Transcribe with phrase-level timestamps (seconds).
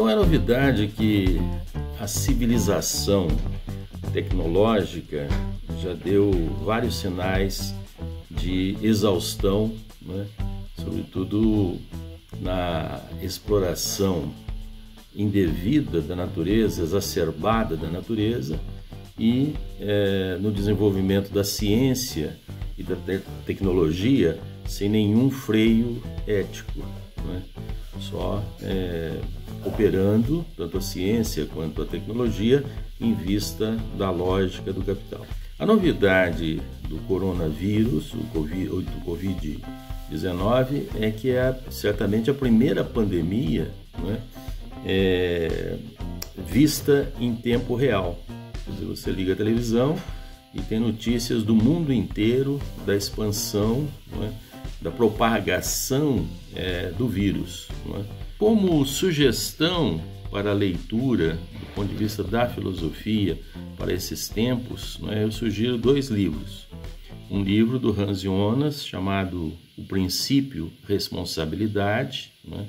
[0.00, 1.38] Não é novidade que
[2.00, 3.28] a civilização
[4.14, 5.28] tecnológica
[5.82, 6.30] já deu
[6.64, 7.74] vários sinais
[8.30, 10.26] de exaustão, né?
[10.82, 11.76] sobretudo
[12.40, 14.32] na exploração
[15.14, 18.58] indevida da natureza, exacerbada da natureza,
[19.18, 22.38] e é, no desenvolvimento da ciência
[22.78, 26.78] e da te tecnologia sem nenhum freio ético,
[27.18, 27.42] né?
[28.00, 29.20] Só é,
[29.64, 32.64] operando tanto a ciência quanto a tecnologia
[33.00, 35.26] em vista da lógica do capital.
[35.58, 38.24] A novidade do coronavírus, o
[39.06, 44.20] Covid-19, é que é certamente a primeira pandemia né,
[44.86, 45.76] é,
[46.46, 48.18] vista em tempo real.
[48.66, 49.96] Dizer, você liga a televisão
[50.54, 54.32] e tem notícias do mundo inteiro da expansão, né,
[54.80, 57.68] da propagação é, do vírus.
[57.84, 58.04] Né.
[58.38, 63.38] Como sugestão para a leitura, do ponto de vista da filosofia,
[63.76, 66.66] para esses tempos, né, eu sugiro dois livros.
[67.30, 72.66] Um livro do Hans Jonas chamado O Princípio Responsabilidade, né,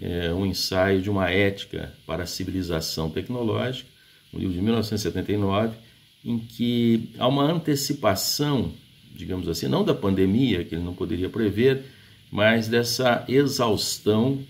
[0.00, 3.88] é um ensaio de uma ética para a civilização tecnológica,
[4.32, 5.76] um livro de 1979,
[6.24, 8.72] em que há uma antecipação,
[9.14, 11.84] digamos assim, não da pandemia, que ele não poderia prever,
[12.30, 14.40] mas dessa exaustão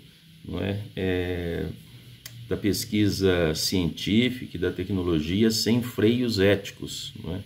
[0.44, 1.66] não é, é
[2.48, 7.12] da pesquisa científica e da tecnologia sem freios éticos.
[7.22, 7.40] Não é?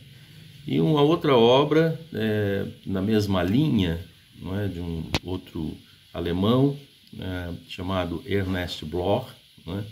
[0.67, 3.99] E uma outra obra é, na mesma linha,
[4.41, 5.75] não é, de um outro
[6.13, 6.79] alemão
[7.19, 9.31] é, chamado Ernest Bloch.
[9.67, 9.83] É?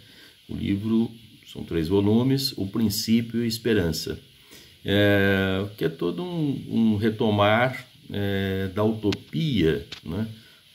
[0.49, 1.11] O livro
[1.51, 4.21] são três volumes, O Princípio e Esperança,
[4.89, 10.29] é, que é todo um, um retomar é, da utopia, né?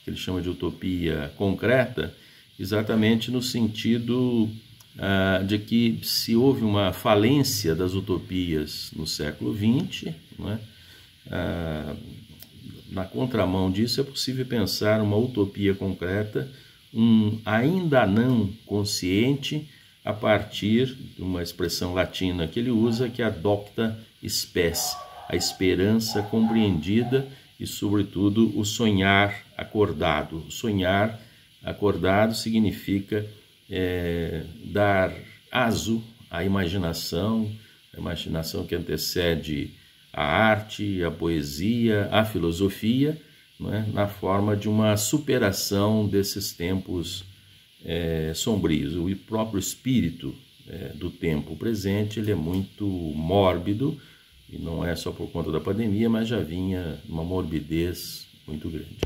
[0.04, 2.14] que ele chama de utopia concreta,
[2.60, 4.50] exatamente no sentido
[4.98, 10.58] ah, de que se houve uma falência das utopias no século XX, é?
[11.30, 11.96] ah,
[12.90, 16.46] na contramão disso é possível pensar uma utopia concreta,
[16.92, 19.66] um ainda não consciente,
[20.04, 24.96] a partir de uma expressão latina que ele usa, que é adopta espécie,
[25.28, 27.26] a esperança compreendida
[27.58, 30.44] e, sobretudo, o sonhar acordado.
[30.48, 31.20] O sonhar
[31.64, 33.24] Acordado significa
[33.70, 35.14] é, dar
[35.50, 37.50] aso à imaginação,
[37.94, 39.70] a imaginação que antecede
[40.12, 43.20] a arte, a poesia, a filosofia,
[43.60, 43.92] é?
[43.92, 47.24] na forma de uma superação desses tempos
[47.84, 48.94] é, sombrios.
[48.96, 50.34] O próprio espírito
[50.68, 53.98] é, do tempo presente ele é muito mórbido,
[54.48, 58.98] e não é só por conta da pandemia, mas já vinha uma morbidez muito grande.